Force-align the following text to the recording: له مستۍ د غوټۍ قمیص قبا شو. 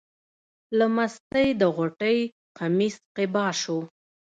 له 0.77 0.85
مستۍ 0.95 1.47
د 1.61 1.63
غوټۍ 1.75 2.19
قمیص 2.57 2.95
قبا 3.15 3.45
شو. 3.61 3.79